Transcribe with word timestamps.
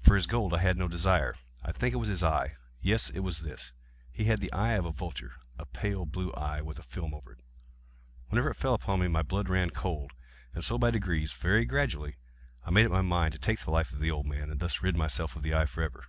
For 0.00 0.14
his 0.14 0.26
gold 0.26 0.54
I 0.54 0.60
had 0.60 0.78
no 0.78 0.88
desire. 0.88 1.34
I 1.62 1.70
think 1.70 1.92
it 1.92 1.98
was 1.98 2.08
his 2.08 2.22
eye! 2.22 2.56
yes, 2.80 3.10
it 3.10 3.18
was 3.20 3.40
this! 3.40 3.74
He 4.10 4.24
had 4.24 4.40
the 4.40 4.50
eye 4.50 4.72
of 4.72 4.86
a 4.86 4.90
vulture—a 4.90 5.66
pale 5.66 6.06
blue 6.06 6.32
eye, 6.32 6.62
with 6.62 6.78
a 6.78 6.82
film 6.82 7.12
over 7.12 7.32
it. 7.32 7.40
Whenever 8.30 8.48
it 8.48 8.54
fell 8.54 8.72
upon 8.72 9.00
me, 9.00 9.08
my 9.08 9.20
blood 9.20 9.50
ran 9.50 9.68
cold; 9.68 10.12
and 10.54 10.64
so 10.64 10.78
by 10.78 10.90
degrees—very 10.90 11.66
gradually—I 11.66 12.70
made 12.70 12.86
up 12.86 12.92
my 12.92 13.02
mind 13.02 13.34
to 13.34 13.38
take 13.38 13.60
the 13.60 13.70
life 13.70 13.92
of 13.92 14.00
the 14.00 14.10
old 14.10 14.24
man, 14.24 14.48
and 14.50 14.60
thus 14.60 14.80
rid 14.82 14.96
myself 14.96 15.36
of 15.36 15.42
the 15.42 15.52
eye 15.52 15.66
forever. 15.66 16.04